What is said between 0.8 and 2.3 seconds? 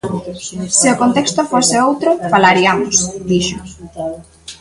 o contexto fose outro,